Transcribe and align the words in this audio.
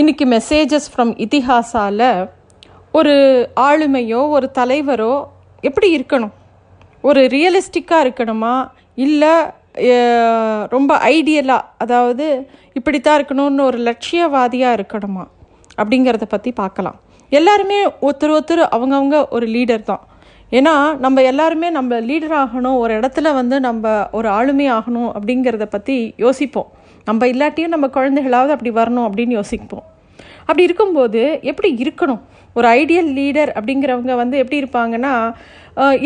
இன்னைக்கு 0.00 0.24
messages 0.32 0.86
from 0.92 1.12
இதிஹாசால 1.24 2.00
ஒரு 2.98 3.12
ஆளுமையோ 3.66 4.18
ஒரு 4.36 4.46
தலைவரோ 4.58 5.14
எப்படி 5.68 5.88
இருக்கணும்? 5.96 6.32
ஒரு 7.08 7.20
ரியலிஸ்டிக்காக 7.34 8.04
இருக்கணுமா? 8.04 8.52
இல்லை 9.04 9.32
ரொம்ப 10.74 10.98
ஐடியலாக 11.14 11.68
அதாவது 11.84 12.26
இப்படித்தான் 12.78 13.18
இருக்கணும்னு 13.20 13.66
ஒரு 13.70 13.78
லட்சியவாதியாக 13.88 14.76
இருக்கணுமா? 14.78 15.24
அப்படிங்கிறத 15.80 16.28
பற்றி 16.34 16.52
பார்க்கலாம். 16.62 16.98
எல்லாருமே 17.32 17.78
ஒருத்தர் 18.06 18.36
ஒருத்தர் 18.36 18.64
அவங்கவுங்க 18.76 19.18
ஒரு 19.28 19.48
லீடர் 19.56 19.88
தான். 19.92 20.04
ஏன்னா 20.52 20.74
நம்ம 21.04 21.22
எல்லாருமே 21.32 21.70
நம்ம 21.70 22.00
லீடர் 22.10 22.36
ஆகணும் 22.44 22.78
ஒரு 22.82 22.94
இடத்துல 23.00 23.32
வந்து 23.40 23.58
நம்ம 23.68 23.94
ஒரு 24.18 24.28
ஆளுமை 24.38 24.68
ஆகணும் 24.78 25.10
அப்படிங்கிறத 25.16 25.68
பற்றி 25.76 25.96
யோசிப்போம். 26.24 26.70
நம்ம 27.08 27.26
இல்லாட்டியும் 27.32 27.74
நம்ம 27.74 27.86
குழந்தைகளாவது 27.96 28.54
அப்படி 28.56 28.72
வரணும் 28.80 29.06
அப்படின்னு 29.08 29.36
யோசிப்போம். 29.40 29.84
அப்படி 30.46 30.66
இருக்கும்போது 30.68 31.20
எப்படி 31.50 31.68
இருக்கணும்? 31.84 32.22
ஒரு 32.56 32.66
ஐடியல் 32.80 33.10
லீடர் 33.18 33.50
அப்படிங்கிறவங்க 33.58 34.12
வந்து 34.22 34.36
எப்படி 34.42 34.58
இருப்பாங்கன்னா 34.62 35.12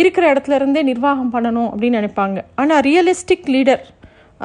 இருக்கிற 0.00 0.24
இடத்துல 0.32 0.56
இருந்தே 0.60 0.82
நிர்வாகம் 0.90 1.32
பண்ணணும் 1.34 1.68
அப்படின்னு 1.72 1.98
நினைப்பாங்க. 2.00 2.38
ஆனால் 2.60 2.82
ரியலிஸ்டிக் 2.88 3.50
லீடர் 3.54 3.84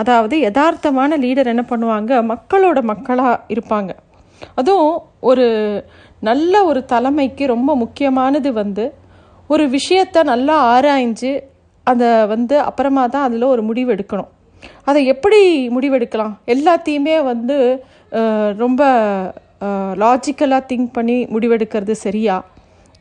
அதாவது 0.02 0.36
யதார்த்தமான 0.46 1.18
லீடர் 1.24 1.52
என்ன 1.54 1.64
பண்ணுவாங்க? 1.72 2.12
மக்களோட 2.32 2.80
மக்களாக 2.92 3.42
இருப்பாங்க. 3.54 3.92
அதுவும் 4.60 4.96
ஒரு 5.30 5.46
நல்ல 6.30 6.64
ஒரு 6.70 6.82
தலைமைக்கு 6.94 7.46
ரொம்ப 7.56 7.72
முக்கியமானது 7.84 8.50
வந்து 8.62 8.86
ஒரு 9.54 9.66
விஷயத்தை 9.78 10.22
நல்லா 10.32 10.56
ஆராய்ஞ்சு 10.76 11.32
அதை 11.92 12.10
வந்து 12.34 12.56
அப்புறமா 12.70 13.04
தான் 13.14 13.26
அதில் 13.28 13.52
ஒரு 13.54 13.64
முடிவு 13.70 13.90
எடுக்கணும். 13.96 14.30
அதை 14.90 15.02
எப்படி 15.14 15.42
முடிவெடுக்கலாம்? 15.76 16.34
எல்லாத்தையுமே 16.56 17.16
வந்து 17.32 17.58
ரொம்ப 18.64 18.82
லாஜிக்கலாக 20.04 20.68
திங்க் 20.72 20.90
பண்ணி 20.98 21.18
முடிவெடுக்கிறது 21.36 21.96
சரியா? 22.06 22.38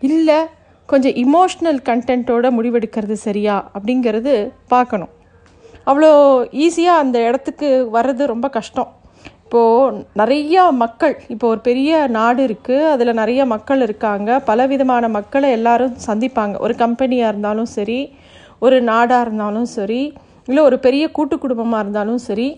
இல்லை 0.08 0.38
கொஞ்சம் 0.88 1.16
இமோஷ்னல் 1.24 1.80
கண்டென்ட்டோட 1.88 2.46
முடிவெடுக்கிறது 2.56 3.16
சரியா? 3.26 3.56
அப்படிங்கிறது 3.76 4.34
பார்க்கணும். 4.74 5.12
அவ்வளோ 5.90 6.10
ஈஸியாக 6.64 7.02
அந்த 7.04 7.16
இடத்துக்கு 7.28 7.68
வர்றது 7.96 8.24
ரொம்ப 8.32 8.46
கஷ்டம். 8.56 8.90
இப்போது 9.44 9.98
நிறையா 10.20 10.62
மக்கள் 10.82 11.14
இப்போ 11.32 11.46
ஒரு 11.52 11.60
பெரிய 11.66 11.90
நாடு 12.16 12.40
இருக்குது 12.46 12.88
அதில் 12.92 13.18
நிறைய 13.20 13.40
மக்கள் 13.52 13.82
இருக்காங்க. 13.86 14.38
பலவிதமான 14.48 15.08
மக்களை 15.16 15.48
எல்லாரும் 15.58 15.96
சந்திப்பாங்க. 16.06 16.54
ஒரு 16.66 16.74
கம்பெனியாக 16.84 17.32
இருந்தாலும் 17.32 17.70
சரி 17.76 17.98
ஒரு 18.66 18.76
நாடாக 18.90 19.24
இருந்தாலும் 19.26 19.68
சரி 19.76 20.02
இல்லை 20.48 20.62
ஒரு 20.68 20.76
பெரிய 20.86 21.04
கூட்டு 21.16 21.36
குடும்பமாக 21.44 21.82
இருந்தாலும் 21.84 22.22
சரி 22.28 22.48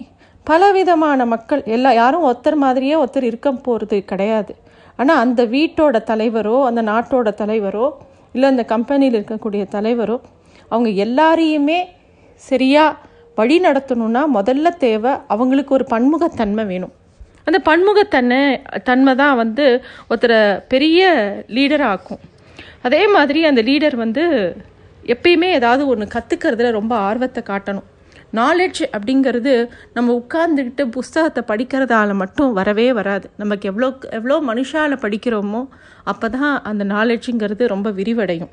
பலவிதமான 0.46 1.20
மக்கள் 1.32 1.62
எல்லா 1.76 1.90
யாரும் 2.00 2.26
ஒருத்தர் 2.28 2.58
மாதிரியே 2.64 2.94
ஒருத்தர் 3.02 3.28
இருக்க 3.30 3.48
போகிறது 3.66 3.96
கிடையாது. 4.10 4.52
ஆனால் 5.00 5.20
அந்த 5.24 5.40
வீட்டோட 5.54 5.96
தலைவரோ 6.10 6.56
அந்த 6.68 6.80
நாட்டோட 6.90 7.30
தலைவரோ 7.42 7.86
இல்லை 8.34 8.46
அந்த 8.52 8.64
கம்பெனியில் 8.74 9.16
இருக்கக்கூடிய 9.18 9.62
தலைவரோ 9.76 10.16
அவங்க 10.72 10.90
எல்லாரையுமே 11.04 11.78
சரியாக 12.42 12.98
வழி 13.38 13.56
நடத்தணும்னா 13.66 14.22
முதல்ல 14.36 14.68
தேவை 14.84 15.12
அவங்களுக்கு 15.34 15.72
ஒரு 15.78 15.84
பன்முகத்தன்மை 15.94 16.64
வேணும். 16.70 16.94
அந்த 17.48 17.58
பன்முகத்தன்மை 17.68 18.40
தன்மை 18.88 19.12
தான் 19.22 19.36
வந்து 19.42 19.66
ஒருத்தரை 20.10 20.40
பெரிய 20.72 21.10
லீடர் 21.56 21.84
ஆக்கும். 21.92 22.22
அதே 22.86 23.02
மாதிரி 23.16 23.42
அந்த 23.50 23.60
லீடர் 23.68 23.96
வந்து 24.04 24.24
எப்பயுமே 25.14 25.48
ஏதாவது 25.58 25.82
ஒன்று 25.92 26.06
கற்றுக்கிறதுல 26.14 26.70
ரொம்ப 26.78 26.94
ஆர்வத்தை 27.08 27.42
காட்டணும். 27.50 27.86
நாலேஜ் 28.38 28.80
அப்படிங்கிறது 28.96 29.52
நம்ம 29.96 30.14
உட்கார்ந்துக்கிட்டு 30.20 30.84
புஸ்தகத்தை 30.96 31.42
படிக்கிறதால 31.50 32.14
மட்டும் 32.22 32.52
வரவே 32.52 32.88
வராது. 32.98 33.26
நமக்கு 33.42 33.68
எவ்வளோ 33.70 33.88
எவ்வளோ 34.18 34.38
மனுஷால 34.50 34.98
படிக்கிறோமோ 35.04 35.62
அப்போ 36.12 36.28
தான் 36.38 36.56
அந்த 36.70 36.84
நாலேஜுங்கிறது 36.94 37.66
ரொம்ப 37.74 37.90
விரிவடையும். 37.90 38.52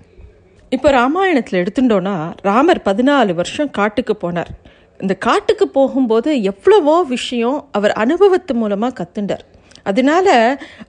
இப்போ 0.72 0.90
ராமாயணத்தில் 1.00 1.62
எடுத்துட்டோன்னா 1.64 2.16
ராமர் 2.50 2.82
பதினாலு 2.86 3.34
வருஷம் 3.40 3.74
காட்டுக்கு 3.80 4.14
போனார். 4.22 4.52
இந்த 5.00 5.14
காட்டுக்கு 5.28 5.66
போகும்போது 5.78 6.30
எவ்வளவோ 6.52 6.96
விஷயம் 7.16 7.58
அவர் 7.78 7.94
அனுபவத்து 8.04 8.54
மூலமாக 8.62 8.98
கற்றுண்டார் 9.00 9.44
அதனால 9.90 10.28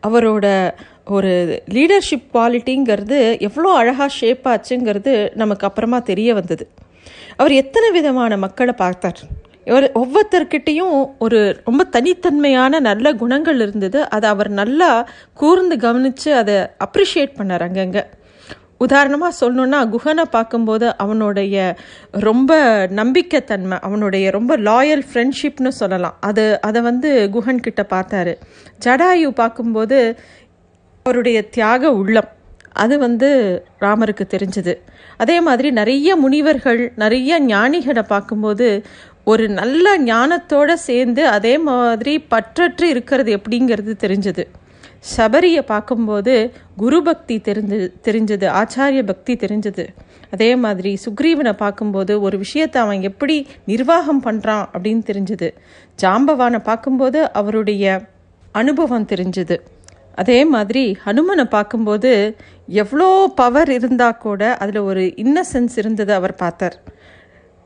அவரோட 0.09 0.47
ஒரு 1.07 1.63
லீடர்ஷிப் 1.71 2.29
குவாலிட்டிங்கிறது 2.35 3.41
எவ்வளோ 3.41 3.73
அழகாக 3.73 4.09
ஷேப் 4.09 4.47
ஆச்சுங்கிறது 4.49 5.31
நமக்கு 5.35 5.67
அப்புறமா 5.67 5.99
தெரிய 5.99 6.35
வந்தது. 6.35 6.69
அவர் 7.37 7.53
எத்தனை 7.53 7.91
விதமான 7.91 8.37
மக்களை 8.37 8.73
பார்த்தார். 8.73 9.21
இவர் 9.65 9.93
ஒவ்வொருத்தர்கிட்டையும் 9.93 11.11
ஒரு 11.19 11.63
ரொம்ப 11.65 11.85
தனித்தன்மையான 11.85 12.81
நல்ல 12.81 13.13
குணங்கள் 13.13 13.61
இருந்தது. 13.61 14.09
அதை 14.09 14.31
அவர் 14.31 14.51
நல்லா 14.51 15.09
கூர்ந்து 15.35 15.79
கவனித்து 15.79 16.35
அதை 16.35 16.55
அப்ரிஷியேட் 16.55 17.39
பண்ணார் 17.39 17.63
அங்கங்கே. 17.63 18.05
உதாரணமாக 18.77 19.47
சொல்லணுன்னா 19.47 19.95
குஹனை 19.95 20.23
பார்க்கும்போது 20.31 20.97
அவனுடைய 20.97 21.77
ரொம்ப 22.11 22.59
நம்பிக்கைத்தன்மை 22.87 23.79
அவனுடைய 23.81 24.31
ரொம்ப 24.31 24.57
லாயல் 24.57 25.03
ஃப்ரெண்ட்ஷிப்னு 25.13 25.69
சொல்லலாம். 25.69 26.17
அது 26.21 26.61
அதை 26.61 26.83
வந்து 26.83 27.31
குஹன் 27.33 27.65
கிட்ட 27.67 27.87
பார்த்தாரு. 27.91 28.35
ஜடாயு 28.85 29.29
பார்க்கும்போது 29.29 30.19
அவருடைய 31.09 31.39
தியாக 31.55 31.91
உள்ளம். 31.93 32.29
அது 32.83 32.95
வந்து 32.99 33.29
ராமருக்கு 33.81 34.25
தெரிஞ்சது. 34.35 34.73
அதே 35.23 35.41
மாதிரி 35.41 35.69
நிறைய 35.71 36.17
முனிவர்கள் 36.17 36.81
நிறைய 37.03 37.41
ஞானிகளை 37.41 38.03
பார்க்கும்போது 38.03 38.69
ஒரு 39.25 39.45
நல்ல 39.59 39.99
ஞானத்தோட 39.99 40.73
சேர்ந்து 40.87 41.23
அதே 41.29 41.53
மாதிரி 41.59 42.15
பற்றற்று 42.31 42.87
இருக்கிறது 42.93 43.31
எப்படிங்கிறது 43.37 43.95
தெரிஞ்சது. 44.05 44.45
சபரியை 45.17 45.63
பார்க்கும்போது 45.73 46.35
குரு 46.77 47.03
பக்தி 47.03 47.37
தெரிஞ்சு 47.49 47.79
தெரிஞ்சது 48.09 48.49
ஆச்சாரிய 48.61 49.03
பக்தி 49.03 49.37
தெரிஞ்சது. 49.45 49.87
அதே 50.31 50.51
மாதிரி 50.57 50.99
சுக்ரீவனை 51.05 51.53
பார்க்கும்போது 51.53 52.21
ஒரு 52.21 52.39
விஷயத்தை 52.39 52.83
அவன் 52.83 53.03
எப்படி 53.03 53.39
நிர்வாகம் 53.67 54.25
பண்ணுறான் 54.25 54.65
அப்படின்னு 54.73 55.05
தெரிஞ்சது. 55.13 55.51
ஜாம்பவானை 56.03 56.63
பார்க்கும்போது 56.71 57.33
அவருடைய 57.33 58.03
அனுபவம் 58.53 59.09
தெரிஞ்சது. 59.15 59.59
அதே 60.15 60.45
மாதிரி 60.45 60.83
ஹனுமனை 61.05 61.45
பார்க்கும்போது 61.45 62.13
எவ்வளோ 62.81 63.09
பவர் 63.35 63.71
இருந்தால் 63.71 64.19
கூட 64.19 64.43
அதில் 64.57 64.81
ஒரு 64.81 65.03
இன்னசென்ஸ் 65.25 65.75
இருந்தது 65.77 66.13
அவர் 66.15 66.35
பார்த்தார். 66.35 66.77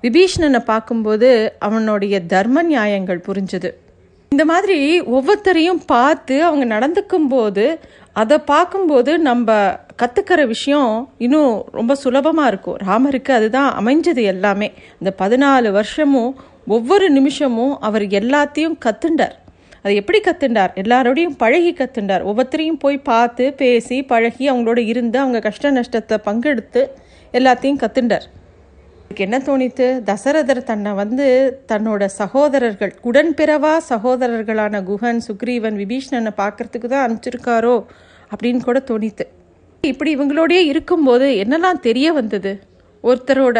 விபீஷ்ணனை 0.04 0.60
பார்க்கும்போது 0.64 1.28
அவனுடைய 1.58 2.14
தர்ம 2.26 2.62
நியாயங்கள் 2.62 3.26
புரிஞ்சுது. 3.28 3.70
இந்த 4.32 4.44
மாதிரி 4.44 4.78
ஒவ்வொருத்தரையும் 5.16 5.82
பார்த்து 5.86 6.34
அவங்க 6.44 6.64
நடந்துக்கும் 6.74 7.28
போது 7.28 7.64
அதை 8.12 8.38
பார்க்கும்போது 8.38 9.12
நம்ம 9.18 9.56
கற்றுக்கிற 10.02 10.40
விஷயம் 10.46 10.92
இன்னும் 11.18 11.52
ரொம்ப 11.72 11.92
சுலபமாக 11.94 12.50
இருக்கும். 12.52 12.78
ராமருக்கு 12.88 13.32
அதுதான் 13.32 13.70
அமைஞ்சது 13.80 14.22
எல்லாமே. 14.34 14.68
இந்த 15.00 15.12
பதினாலு 15.22 15.70
வருஷமும் 15.70 16.32
ஒவ்வொரு 16.66 17.06
நிமிஷமும் 17.10 17.74
அவர் 17.80 18.04
எல்லாத்தையும் 18.20 18.78
கற்றுண்டார் 18.86 19.36
அதை 19.82 19.92
எப்படி 19.96 20.18
கத்துண்டார்? 20.20 20.72
எல்லாரோடையும் 20.82 21.36
பழகி 21.36 21.72
கத்துண்டார். 21.72 22.22
ஒவ்வொருத்தரையும் 22.22 22.80
போய் 22.84 22.98
பார்த்து 23.10 23.44
பேசி 23.52 23.98
பழகி 24.02 24.44
அவங்களோட 24.50 24.80
இருந்து 24.86 25.18
அவங்க 25.18 25.38
கஷ்ட 25.38 25.70
நஷ்டத்தை 25.70 26.18
பங்கெடுத்து 26.24 26.82
எல்லாத்தையும் 27.34 27.80
கத்துண்டார். 27.82 28.26
எனக்கு 29.04 29.24
என்ன 29.26 29.38
தோணித்து? 29.38 29.86
தசரதர் 30.10 30.60
தன்னை 30.64 30.90
வந்து 30.92 31.26
தன்னோட 31.68 32.04
சகோதரர்கள் 32.20 32.92
உடன்பிறவா 33.02 33.74
சகோதரர்களான 33.90 34.82
குஹன் 34.90 35.20
சுக்ரீவன் 35.28 35.76
விபீஷ்ணனை 35.82 36.32
பார்க்கறதுக்கு 36.42 36.88
தான் 36.88 37.04
அனுப்பிச்சிருக்காரோ 37.06 37.76
அப்படின்னு 38.32 38.60
கூட 38.64 38.78
தோணித்து. 38.90 39.24
இப்படி 39.84 40.10
இவங்களோடயே 40.16 40.62
இருக்கும்போது 40.72 41.26
என்னெல்லாம் 41.44 41.80
தெரிய 41.80 42.12
வந்தது? 42.12 42.52
ஒருத்தரோட 43.04 43.58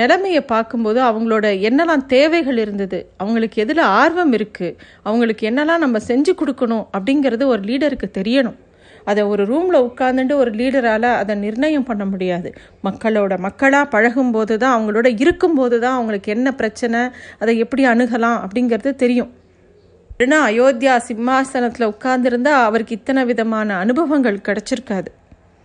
நிலைமையை 0.00 0.42
பார்க்கும்போது 0.52 1.00
அவங்களோட 1.02 1.46
என்னெல்லாம் 1.68 2.04
தேவைகள் 2.06 2.58
இருந்தது 2.64 2.98
அவங்களுக்கு 3.16 3.62
எதில் 3.64 3.82
ஆர்வம் 4.00 4.32
இருக்குது 4.38 4.76
அவங்களுக்கு 5.02 5.48
என்னெல்லாம் 5.50 5.84
நம்ம 5.84 6.00
செஞ்சு 6.08 6.34
கொடுக்கணும் 6.40 6.84
அப்படிங்கிறது 6.96 7.46
ஒரு 7.46 7.62
லீடருக்கு 7.70 8.08
தெரியணும். 8.18 8.58
அதை 9.10 9.22
ஒரு 9.32 9.42
ரூமில் 9.44 9.84
உட்காந்துட்டு 9.88 10.34
ஒரு 10.42 10.50
லீடரால் 10.50 11.08
அதை 11.20 11.34
நிர்ணயம் 11.36 11.86
பண்ண 11.88 12.04
முடியாது. 12.04 12.50
மக்களோட 12.84 13.32
மக்களாக 13.38 13.86
பழகும்போது 13.94 14.54
தான் 14.62 14.74
அவங்களோட 14.76 15.08
இருக்கும்போது 15.22 15.78
தான் 15.80 15.96
அவங்களுக்கு 15.98 16.30
என்ன 16.36 16.52
பிரச்சனை 16.52 17.00
அதை 17.38 17.54
எப்படி 17.64 17.84
அணுகலாம் 17.92 18.38
அப்படிங்கிறது 18.44 18.92
தெரியும். 18.94 19.32
ஏன்னா 20.24 20.38
அயோத்தியா 20.50 20.94
சிம்மாசனத்தில் 21.08 21.90
உட்கார்ந்துருந்தா 21.92 22.54
அவருக்கு 22.68 22.96
இத்தனை 22.98 23.24
விதமான 23.24 23.76
அனுபவங்கள் 23.76 24.44
கிடச்சிருக்காது. 24.48 25.08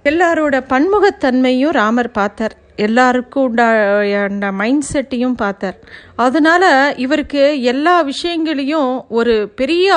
எல்லாரோட 0.05 0.55
பன்முகத்தன்மையும் 0.73 1.75
ராமர் 1.79 2.11
பார்த்தார். 2.11 2.55
எல்லாருக்கும் 2.87 3.45
உண்டான 3.47 4.51
மைண்ட் 4.61 4.87
செட்டையும் 4.93 5.37
பார்த்தார். 5.43 5.77
அதனால 6.25 6.63
இவருக்கு 7.05 7.43
எல்லா 7.71 7.95
விஷயங்களையும் 8.11 8.91
ஒரு 9.19 9.35
பெரிய 9.61 9.87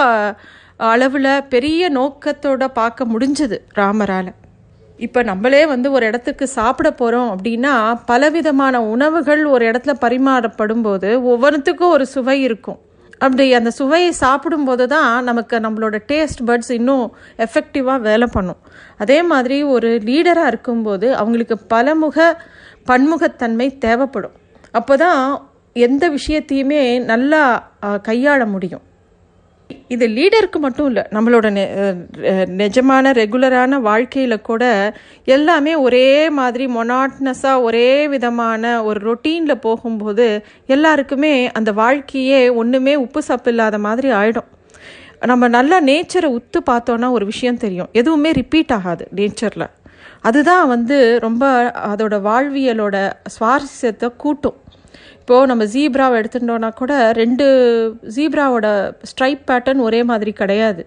அளவில் 0.92 1.32
பெரிய 1.54 1.90
நோக்கத்தோட 1.98 2.64
பார்க்க 2.80 3.10
முடிஞ்சது 3.14 3.58
ராமரால். 3.80 4.30
இப்போ 5.06 5.20
நம்மளே 5.28 5.60
வந்து 5.72 5.88
ஒரு 5.96 6.04
இடத்துக்கு 6.10 6.44
சாப்பிட 6.58 6.88
போகிறோம் 7.00 7.30
அப்படின்னா 7.34 7.74
பலவிதமான 8.10 8.82
உணவுகள் 8.94 9.42
ஒரு 9.54 9.64
இடத்துல 9.70 9.92
பரிமாறப்படும் 10.04 10.84
போது 10.86 11.10
ஒவ்வொன்றுத்துக்கும் 11.32 11.94
ஒரு 11.96 12.06
சுவை 12.14 12.36
இருக்கும். 12.48 12.80
அப்படி 13.24 13.44
அந்த 13.58 13.70
சுவையை 13.78 14.12
சாப்பிடும்போது 14.20 14.84
தான் 14.92 15.10
நமக்கு 15.28 15.56
நம்மளோட 15.64 15.96
டேஸ்ட் 16.10 16.42
பட்ஸ் 16.48 16.72
இன்னும் 16.78 17.04
எஃபெக்டிவாக 17.44 18.06
வேலை 18.08 18.26
பண்ணும். 18.36 18.60
அதே 19.02 19.18
மாதிரி 19.32 19.58
ஒரு 19.74 19.90
லீடராக 20.08 20.50
இருக்கும்போது 20.52 21.08
அவங்களுக்கு 21.20 21.58
பலமுக 21.72 22.18
பன்முகத்தன்மை 22.90 23.68
தேவைப்படும். 23.86 24.36
அப்போ 24.78 24.94
தான் 25.04 25.20
எந்த 25.76 26.04
விஷயத்தையுமே 26.16 26.80
நல்லா 27.10 27.42
கையாள 28.08 28.40
முடியும். 28.54 28.84
இது 29.94 30.06
லீடருக்கு 30.16 30.58
மட்டும் 30.64 30.88
இல்லை 30.90 31.02
நம்மளோட 31.14 31.46
நெ 31.56 31.62
நிஜமான 32.60 33.12
ரெகுலரான 33.18 33.78
வாழ்க்கையில் 33.86 34.44
கூட 34.48 34.64
எல்லாமே 35.36 35.72
ஒரே 35.84 36.08
மாதிரி 36.38 36.64
மொனாட்னஸாக 36.76 37.62
ஒரே 37.66 37.88
விதமான 38.14 38.72
ஒரு 38.88 39.00
ரொட்டீனில் 39.08 39.62
போகும்போது 39.66 40.26
எல்லாருக்குமே 40.76 41.34
அந்த 41.60 41.72
வாழ்க்கையே 41.82 42.40
ஒன்றுமே 42.62 42.94
உப்பு 43.04 43.22
சப்பு 43.28 43.50
இல்லாத 43.54 43.78
மாதிரி 43.86 44.10
ஆயிடும். 44.20 44.48
நம்ம 45.30 45.48
நல்லா 45.56 45.78
நேச்சரை 45.90 46.28
உத்து 46.38 46.60
பார்த்தோன்னா 46.70 47.10
ஒரு 47.16 47.24
விஷயம் 47.32 47.62
தெரியும். 47.64 47.90
எதுவுமே 48.00 48.30
ரிப்பீட் 48.40 48.74
ஆகாது 48.78 49.06
நேச்சரில். 49.20 49.68
அதுதான் 50.20 50.68
வந்து 50.68 51.18
ரொம்ப 51.20 51.44
அதோட 51.92 52.16
வாழ்வியலோட 52.28 52.96
சுவாரஸ்யத்தை 53.36 54.16
கூட்டும். 54.16 54.56
இப்போது 55.18 55.46
நம்ம 55.46 55.64
ஜீப்ராவை 55.64 56.16
எடுத்துட்டோன்னா 56.20 56.70
கூட 56.74 57.12
ரெண்டு 57.12 57.44
ஜீப்ராவோட 58.16 58.94
ஸ்ட்ரைப் 59.02 59.42
பேட்டர்ன் 59.50 59.78
ஒரே 59.78 60.02
மாதிரி 60.02 60.32
கிடையாது. 60.32 60.86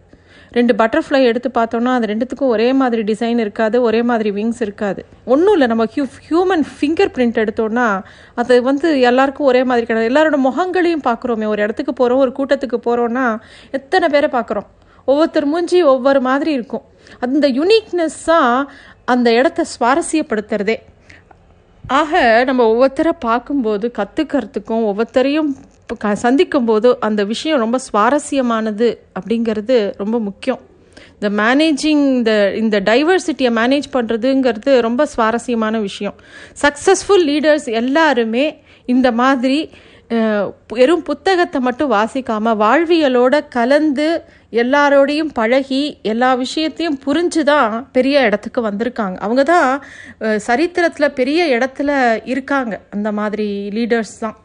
ரெண்டு 0.52 0.74
பட்டர்ஃப்ளை 0.74 1.24
எடுத்து 1.24 1.50
பார்த்தோன்னா 1.54 1.92
அது 1.98 2.10
ரெண்டுத்துக்கும் 2.12 2.54
ஒரே 2.56 2.74
மாதிரி 2.74 3.02
டிசைன் 3.02 3.38
இருக்காது 3.38 3.82
ஒரே 3.82 4.02
மாதிரி 4.02 4.30
விங்ஸ் 4.32 4.62
இருக்காது. 4.62 5.06
ஒன்றும் 5.26 5.52
இல்லை 5.52 5.68
நம்ம 5.68 5.84
ஹியூ 5.96 6.06
ஹியூமன் 6.28 6.64
ஃபிங்கர் 6.76 7.12
பிரிண்ட் 7.16 7.40
எடுத்தோன்னா 7.44 7.88
அது 8.36 8.62
வந்து 8.64 9.00
எல்லாருக்கும் 9.00 9.48
ஒரே 9.48 9.64
மாதிரி 9.64 9.86
கிடையாது. 9.86 10.14
எல்லாரோட 10.14 10.40
முகங்களையும் 10.48 11.06
பார்க்குறோமே. 11.10 11.46
ஒரு 11.46 11.62
இடத்துக்கு 11.62 11.94
போகிறோம் 11.94 12.20
ஒரு 12.20 12.34
கூட்டத்துக்கு 12.38 12.80
போகிறோன்னா 12.88 13.40
எத்தனை 13.72 14.10
பேரை 14.10 14.30
பார்க்குறோம்? 14.32 14.68
ஒவ்வொருத்தர் 15.06 15.46
மூஞ்சி 15.46 15.84
ஒவ்வொரு 15.84 16.22
மாதிரி 16.22 16.52
இருக்கும். 16.52 16.86
அந்த 17.20 17.48
யுனிக்னஸ் 17.50 18.22
தான் 18.26 18.70
அந்த 19.06 19.34
இடத்த 19.34 19.66
சுவாரஸ்யப்படுத்துறதே. 19.80 20.76
ஆக 21.88 22.44
நம்ம 22.44 22.72
ஒவ்வொருத்தரை 22.74 23.12
பார்க்கும்போது 23.20 23.92
கற்றுக்கிறதுக்கும் 23.98 24.86
ஒவ்வொருத்தரையும் 24.90 25.56
க 25.98 26.16
சந்திக்கும் 26.16 26.16
சந்திக்கும்போது 26.16 27.00
அந்த 27.00 27.24
விஷயம் 27.24 27.60
ரொம்ப 27.60 27.80
சுவாரஸ்யமானது 27.94 28.98
அப்படிங்கிறது 29.20 29.94
ரொம்ப 29.98 30.20
முக்கியம். 30.20 30.60
இந்த 31.20 31.44
மேனேஜிங் 31.44 32.16
இந்த 32.16 32.54
இந்த 32.56 32.80
டைவர்சிட்டியை 32.80 33.52
மேனேஜ் 33.56 33.84
பண்ணுறதுங்கிறது 33.94 34.82
ரொம்ப 34.82 35.06
சுவாரஸ்யமான 35.06 35.80
விஷயம். 35.80 36.14
சக்ஸஸ்ஃபுல் 36.62 37.24
லீடர்ஸ் 37.26 37.72
எல்லாருமே 37.72 38.64
இந்த 38.86 39.12
மாதிரி 39.12 39.70
வெறும் 40.78 41.04
புத்தகத்தை 41.08 41.60
மட்டும் 41.68 41.94
வாசிக்காமல் 41.94 42.58
வாழ்வியலோட 42.64 43.36
கலந்து 43.56 44.08
எல்லாரோடையும் 44.62 45.32
பழகி 45.40 45.82
எல்லா 46.12 46.30
விஷயத்தையும் 46.42 47.00
புரிஞ்சு 47.06 47.42
தான் 47.52 47.72
பெரிய 47.96 48.26
இடத்துக்கு 48.28 48.62
வந்திருக்காங்க. 48.68 49.18
அவங்க 49.26 49.44
தான் 49.44 49.70
சரித்திரத்தில் 50.48 51.16
பெரிய 51.20 51.48
இடத்துல 51.58 51.90
இருக்காங்க. 52.34 52.74
அந்த 52.96 53.12
மாதிரி 53.20 53.48
லீடர்ஸ் 53.78 54.16
தான். 54.24 54.38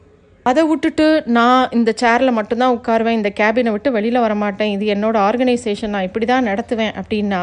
அதை 0.47 0.63
விட்டுட்டு 0.69 1.07
நான் 1.37 1.73
இந்த 1.79 1.91
சேரில் 2.03 2.37
மட்டும்தான் 2.39 2.77
உட்காருவேன். 2.77 3.19
இந்த 3.21 3.31
கேபினை 3.41 3.73
விட்டு 3.73 3.91
வெளியில் 3.97 4.25
வரமாட்டேன். 4.27 4.75
இது 4.77 4.87
என்னோடய 4.95 5.27
ஆர்கனைசேஷன் 5.29 5.95
நான் 5.95 6.09
இப்படி 6.09 6.27
தான் 6.27 6.49
நடத்துவேன் 6.51 6.95
அப்படின்னா 7.01 7.43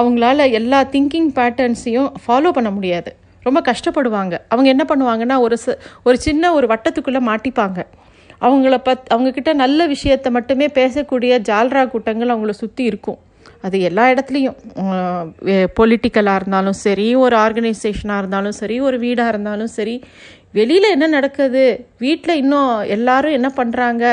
அவங்களால 0.00 0.50
எல்லா 0.60 0.80
திங்கிங் 0.94 1.30
பேட்டர்ன்ஸையும் 1.38 2.10
ஃபாலோ 2.24 2.52
பண்ண 2.58 2.70
முடியாது. 2.78 3.12
ரொம்ப 3.46 3.60
கஷ்டப்படுவாங்க. 3.70 4.34
அவங்க 4.48 4.68
என்ன 4.68 4.84
பண்ணுவாங்கன்னா 4.88 5.36
ஒரு 5.38 5.56
ச- 5.66 5.78
ஒரு 6.04 6.16
சின்ன 6.18 6.52
ஒரு 6.52 6.66
வட்டத்துக்குள்ளே 6.66 7.20
மாட்டிப்பாங்க. 7.30 7.80
அவங்கள 8.40 8.76
பத் 8.88 9.06
அவங்கக்கிட்ட 9.14 9.52
நல்ல 9.54 9.86
விஷயத்தை 9.86 10.32
மட்டுமே 10.32 10.66
பேசக்கூடிய 10.66 11.32
ஜால்ரா 11.48 11.82
கூட்டங்கள் 11.86 12.28
அவங்கள 12.28 12.50
சுற்றி 12.50 12.84
இருக்கும். 12.84 13.18
அது 13.62 13.76
எல்லா 13.80 14.04
இடத்துலையும். 14.08 14.56
பொலிட்டிக்கலாக 15.80 16.34
இருந்தாலும் 16.34 16.78
சரி 16.86 17.14
ஒரு 17.14 17.36
ஆர்கனைசேஷனாக 17.36 18.18
இருந்தாலும் 18.18 18.52
சரி 18.52 18.80
ஒரு 18.80 18.98
வீடாக 18.98 19.28
இருந்தாலும் 19.28 19.72
சரி 19.78 19.94
வெளியில் 20.52 20.90
என்ன 20.90 21.06
நடக்குது? 21.06 21.64
வீட்டில் 21.98 22.36
இன்னும் 22.36 22.78
எல்லாரும் 22.88 23.32
என்ன 23.32 23.48
பண்ணுறாங்க 23.56 24.04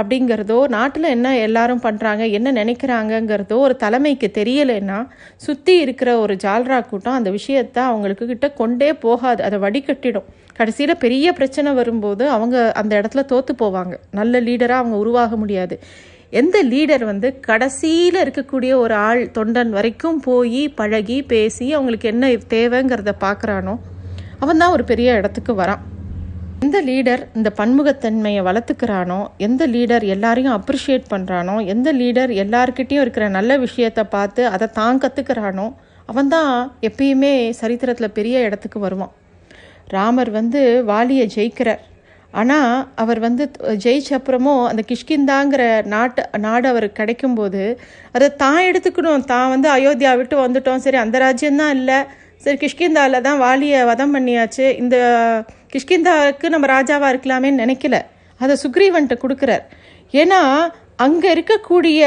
அப்படிங்கிறதோ 0.00 0.58
நாட்டில் 0.74 1.12
என்ன 1.14 1.28
எல்லாரும் 1.46 1.82
பண்ணுறாங்க 1.86 2.24
என்ன 2.38 2.52
நினைக்கிறாங்கங்கிறதோ 2.52 3.56
ஒரு 3.66 3.74
தலைமைக்கு 3.84 4.28
தெரியலைன்னா 4.38 4.98
சுற்றி 5.46 5.74
இருக்கிற 5.84 6.10
ஒரு 6.24 6.36
ஜால்ரா 6.44 6.78
கூட்டம் 6.90 7.18
அந்த 7.18 7.30
விஷயத்தை 7.38 7.82
அவங்களுக்கு 7.90 8.26
கிட்ட 8.26 8.48
கொண்டே 8.60 8.90
போகாது. 9.06 9.42
அதை 9.48 9.58
வடிகட்டிடும். 9.64 10.28
கடைசியில் 10.60 11.00
பெரிய 11.04 11.32
பிரச்சனை 11.32 11.72
வரும்போது 11.72 12.24
அவங்க 12.36 12.56
அந்த 12.80 12.92
இடத்துல 13.00 13.24
தோற்று 13.32 13.54
போவாங்க. 13.64 13.94
நல்ல 14.10 14.40
லீடராக 14.46 14.82
அவங்க 14.82 14.96
உருவாக 14.96 15.36
முடியாது. 15.36 15.76
எந்த 16.40 16.56
லீடர் 16.72 17.04
வந்து 17.10 17.28
கடைசியில் 17.46 18.22
இருக்கக்கூடிய 18.24 18.72
ஒரு 18.84 18.94
ஆள் 19.08 19.20
தொண்டன் 19.36 19.70
வரைக்கும் 19.76 20.18
போய் 20.26 20.62
பழகி 20.80 21.18
பேசி 21.32 21.66
அவங்களுக்கு 21.76 22.08
என்ன 22.14 22.32
தேவைங்கிறத 22.54 23.14
பார்க்குறானோ 23.26 23.74
அவன் 24.38 24.60
தான் 24.62 24.74
ஒரு 24.76 24.84
பெரிய 24.90 25.14
இடத்துக்கு 25.20 25.54
வரான். 25.62 25.84
எந்த 26.64 26.78
லீடர் 26.86 27.20
இந்த 27.38 27.48
பன்முகத்தன்மையை 27.58 28.40
வளர்த்துக்கிறானோ 28.46 29.18
எந்த 29.46 29.62
லீடர் 29.74 30.04
எல்லாரையும் 30.14 30.54
அப்ரிஷியேட் 30.56 31.04
பண்ணுறானோ 31.12 31.54
எந்த 31.72 31.88
லீடர் 31.98 32.30
எல்லார்கிட்டேயும் 32.44 33.02
இருக்கிற 33.04 33.26
நல்ல 33.36 33.58
விஷயத்தை 33.64 34.04
பார்த்து 34.14 34.42
அதை 34.54 34.66
தான் 34.78 35.00
கற்றுக்கிறானோ 35.04 35.66
அவன் 36.10 36.30
தான் 36.34 36.50
எப்பயுமே 36.88 37.32
சரித்திரத்தில் 37.60 38.16
பெரிய 38.18 38.40
இடத்துக்கு 38.46 38.78
வருவான். 38.86 39.12
ராமர் 39.94 40.30
வந்து 40.38 40.60
வாலியை 40.90 41.26
ஜெயிக்கிறார். 41.36 41.82
ஆனால் 42.40 42.72
அவர் 43.02 43.20
வந்து 43.26 43.44
ஜெயிச்ச 43.84 44.10
அப்புறமும் 44.18 44.62
அந்த 44.70 44.82
கிஷ்கிந்தாங்கிற 44.90 45.62
நாட்டு 45.94 46.24
நாடு 46.46 46.66
அவருக்கு 46.72 47.00
கிடைக்கும்போது 47.02 47.62
அதை 48.16 48.28
தான் 48.44 48.60
எடுத்துக்கணும். 48.70 49.26
தான் 49.34 49.52
வந்து 49.54 49.70
அயோத்தியா 49.76 50.14
விட்டு 50.22 50.38
வந்துட்டோம். 50.44 50.82
சரி 50.86 51.00
அந்த 51.04 51.18
ராஜ்யம்தான் 51.26 51.76
இல்லை. 51.78 52.00
சரி 52.44 52.58
கிஷ்கிந்தாவில் 52.64 53.24
தான் 53.28 53.40
வாலியை 53.46 53.80
வதம் 53.92 54.16
பண்ணியாச்சு. 54.16 54.66
இந்த 54.82 54.96
கிஷ்கிந்தாவுக்கு 55.72 56.48
நம்ம 56.48 56.66
ராஜாவாக 56.76 57.12
இருக்கலாமேன்னு 57.14 57.62
நினைக்கல. 57.64 57.96
அதை 58.38 58.56
சுக்ரீவன்ட்ட 58.64 59.14
கொடுக்குறார். 59.22 59.64
ஏன்னா 60.12 60.40
அங்கே 60.96 61.28
இருக்கக்கூடிய 61.34 62.00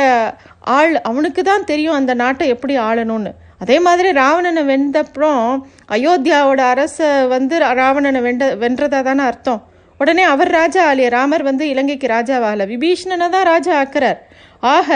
ஆள் 0.60 0.94
அவனுக்கு 1.10 1.44
தான் 1.44 1.63
தெரியும் 1.63 1.94
அந்த 1.94 2.13
நாட்டை 2.13 2.48
எப்படி 2.48 2.78
ஆளணும்னு. 2.78 3.31
அதே 3.63 3.80
மாதிரி 3.80 4.12
ராவணனை 4.12 4.63
வென்றப்புறம் 4.72 5.44
அயோத்தியாவோட 5.96 6.62
அரசை 6.74 7.10
வந்து 7.28 7.58
ராவணனை 7.60 8.22
வென்ற 8.22 8.46
வென்றதா 8.56 9.02
தானே 9.04 9.24
அர்த்தம். 9.24 9.62
உடனே 9.98 10.24
அவர் 10.24 10.50
ராஜா 10.60 10.94
ஆலிய 10.94 11.10
ராமர் 11.10 11.44
வந்து 11.44 11.69
இலங்கைக்கு 11.69 12.07
ராஜாவாகல. 12.07 12.66
விபீஷணனை 12.74 13.30
தான் 13.30 13.48
ராஜா 13.52 13.74
ஆக்கிறார். 13.84 14.19
ஆக 14.75 14.90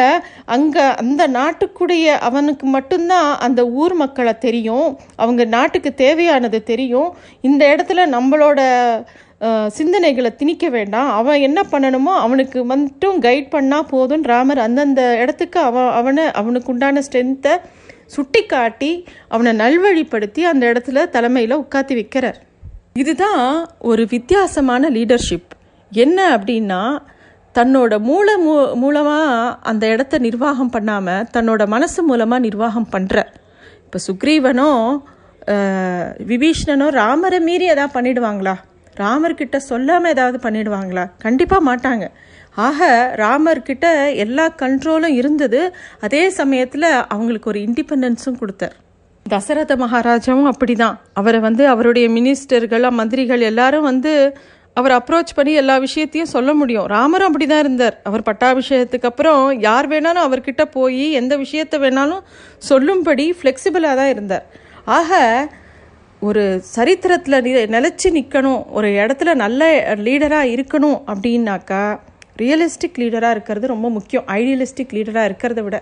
அங்கே 0.55 0.83
அந்த 1.01 1.23
நாட்டுக்குடைய 1.27 2.05
அவனுக்கு 2.27 2.65
மட்டும்தான் 2.67 3.29
அந்த 3.37 3.61
ஊர் 3.81 3.93
மக்களை 3.93 4.33
தெரியும். 4.37 4.89
அவங்க 5.15 5.45
நாட்டுக்கு 5.55 5.91
தேவையானது 5.93 6.59
தெரியும். 6.63 7.09
இந்த 7.41 7.61
இடத்துல 7.75 8.05
நம்மளோட 8.15 8.59
சிந்தனைகளை 9.77 10.29
திணிக்க 10.35 10.65
வேண்டாம். 10.69 11.09
அவன் 11.15 11.39
என்ன 11.39 11.59
பண்ணணுமோ 11.71 12.13
அவனுக்கு 12.25 12.59
மட்டும் 12.63 13.17
கைட் 13.21 13.49
பண்ணால் 13.55 13.89
போதும். 13.89 14.23
ராமர் 14.23 14.61
அந்தந்த 14.67 15.01
இடத்துக்கு 15.21 15.59
அவன் 15.59 15.89
அவனை 15.91 16.25
அவனுக்கு 16.31 16.71
உண்டான 16.71 17.03
ஸ்ட்ரென்த்தை 17.07 17.55
சுட்டி 18.15 18.41
காட்டி 18.45 18.91
அவனை 19.27 19.51
நல்வழிப்படுத்தி 19.57 20.41
அந்த 20.51 20.63
இடத்துல 20.71 21.09
தலைமையில் 21.09 21.57
உட்காத்தி 21.57 21.93
வைக்கிறார். 21.99 22.39
இதுதான் 22.93 23.43
ஒரு 23.79 24.03
வித்தியாசமான 24.09 24.89
லீடர்ஷிப் 24.89 25.51
என்ன 25.91 26.19
அப்படின்னா 26.37 26.81
தன்னோட 27.55 27.99
மூல 27.99 28.37
மூ 28.37 28.53
மூலமாக 28.75 29.57
அந்த 29.61 29.87
இடத்த 29.87 30.17
நிர்வாகம் 30.17 30.69
பண்ணாமல் 30.69 31.25
தன்னோட 31.33 31.67
மனசு 31.67 32.03
மூலமாக 32.03 32.41
நிர்வாகம் 32.41 32.89
பண்ணுற 32.91 33.23
இப்போ 33.85 33.99
சுக்ரீவனோ 34.07 34.69
விபீஷ்ணனோ 36.27 36.87
ராமரை 36.89 37.39
மீறி 37.39 37.65
எதாவது 37.65 37.93
பண்ணிடுவாங்களா? 37.95 38.55
ராமர்கிட்ட 38.95 39.57
சொல்லாமல் 39.57 40.11
ஏதாவது 40.11 40.49
பண்ணிடுவாங்களா? 40.49 41.03
கண்டிப்பாக 41.17 41.61
மாட்டாங்க. 41.69 42.05
ஆக 42.55 42.87
ராமர்கிட்ட 43.15 43.85
எல்லா 44.15 44.45
கண்ட்ரோலும் 44.61 45.15
இருந்தது. 45.19 45.73
அதே 46.01 46.29
சமயத்தில் 46.29 46.87
அவங்களுக்கு 47.07 47.49
ஒரு 47.49 47.59
இண்டிபெண்டன்ஸும் 47.59 48.39
கொடுத்தார். 48.39 48.75
தசரத 49.25 49.75
மகாராஜாவும் 49.75 50.51
அப்படிதான். 50.51 50.97
அவரை 51.13 51.39
வந்து 51.39 51.67
அவருடைய 51.67 52.07
மினிஸ்டர்கள் 52.09 52.89
மந்திரிகள் 52.91 53.47
எல்லாரும் 53.51 53.87
வந்து 53.91 54.13
அவர் 54.79 54.93
அப்ரோச் 54.97 55.35
பண்ணி 55.35 55.51
எல்லா 55.59 55.75
விஷயத்தையும் 55.77 56.31
சொல்ல 56.33 56.53
முடியும். 56.53 56.87
ராமரும் 56.93 57.27
அப்படி 57.27 57.45
தான் 57.51 57.63
இருந்தார். 57.65 57.95
அவர் 58.07 58.23
பட்டாபிஷேகத்துக்கு 58.29 59.09
அப்புறம் 59.11 59.41
யார் 59.59 59.87
வேணாலும் 59.91 60.25
அவர்கிட்ட 60.27 60.63
போய் 60.77 61.05
எந்த 61.11 61.33
விஷயத்தை 61.43 61.77
வேணாலும் 61.79 62.23
சொல்லும்படி 62.69 63.25
ஃப்ளெக்சிபிளாக 63.37 63.99
தான் 64.01 64.11
இருந்தார். 64.15 64.45
ஆக 64.97 65.19
ஒரு 66.19 66.43
சரித்திரத்தில் 66.75 67.41
நி 67.45 67.51
நிலச்சி 67.75 68.09
நிற்கணும் 68.17 68.61
ஒரு 68.77 68.87
இடத்துல 68.87 69.33
நல்ல 69.43 69.61
லீடராக 70.07 70.51
இருக்கணும் 70.55 70.99
அப்படின்னாக்கா 71.11 71.83
ரியலிஸ்டிக் 72.41 72.99
லீடராக 73.01 73.35
இருக்கிறது 73.37 73.67
ரொம்ப 73.67 73.89
முக்கியம். 73.89 74.25
ஐடியலிஸ்டிக் 74.37 74.95
லீடராக 74.97 75.29
இருக்கிறத 75.29 75.61
விட. 75.67 75.77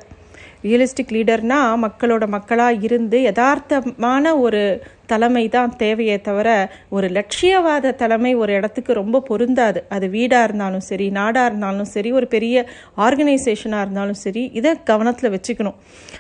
ரியலிஸ்டிக் 0.63 1.13
லீடர்னா 1.15 1.59
மக்களோட 1.85 2.27
மக்களாக 2.27 2.81
இருந்து 2.81 3.17
யதார்த்தமான 3.19 4.33
ஒரு 4.39 4.61
தலைமை 5.05 5.49
தான் 5.49 5.75
தேவையே 5.75 6.21
தவிர 6.21 6.49
ஒரு 6.89 7.07
லட்சியவாத 7.07 7.95
தலைமை 7.95 8.35
ஒரு 8.35 8.53
இடத்துக்கு 8.53 8.93
ரொம்ப 8.93 9.21
பொருந்தாது. 9.29 9.79
அது 9.89 10.07
வீடாக 10.07 10.43
இருந்தாலும் 10.43 10.85
சரி 10.89 11.09
நாடாக 11.09 11.45
இருந்தாலும் 11.45 11.89
சரி 11.95 12.11
ஒரு 12.11 12.27
பெரிய 12.27 12.65
ஆர்கனைசேஷனாக 12.97 13.81
இருந்தாலும் 13.81 14.19
சரி 14.25 14.43
இதை 14.53 14.73
கவனத்தில் 14.83 15.33
வச்சுக்கணும். 15.35 15.77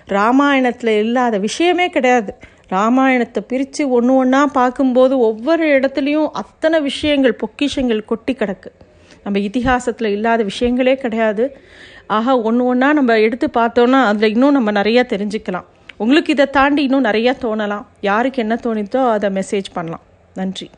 ராமாயணத்தில் 0.07 0.93
இல்லாத 1.03 1.37
விஷயமே 1.37 1.89
கிடையாது. 1.89 2.33
ராமாயணத்தை 2.67 3.41
பிரித்து 3.47 3.89
ஒன்று 3.89 4.13
ஒன்றா 4.15 4.45
பார்க்கும்போது 4.53 5.17
ஒவ்வொரு 5.19 5.65
இடத்துலையும் 5.79 6.31
அத்தனை 6.33 6.81
விஷயங்கள் 6.81 7.39
பொக்கிஷங்கள் 7.43 8.05
கொட்டி 8.05 8.33
கிடக்கு. 8.33 8.69
நம்ம 9.23 9.39
இதிகாசத்தில் 9.39 10.11
இல்லாத 10.11 10.43
விஷயங்களே 10.43 10.95
கிடையாது. 10.95 11.57
ஆக 12.07 12.41
ஒன்று 12.41 12.65
ஒன்றா 12.65 12.93
நம்ம 12.93 13.19
எடுத்து 13.19 13.47
பார்த்தோன்னா 13.53 14.03
அதில் 14.03 14.29
இன்னும் 14.29 14.51
நம்ம 14.51 14.71
நிறையா 14.71 15.03
தெரிஞ்சுக்கலாம். 15.13 15.63
உங்களுக்கு 15.97 16.31
இதை 16.31 16.49
தாண்டி 16.49 16.83
இன்னும் 16.83 17.03
நிறையா 17.03 17.33
தோணலாம். 17.41 17.85
யாருக்கு 18.01 18.41
என்ன 18.41 18.55
தோணித்தோ 18.63 19.09
அதை 19.09 19.29
மெசேஜ் 19.29 19.73
பண்ணலாம். 19.73 20.01
நன்றி. 20.35 20.69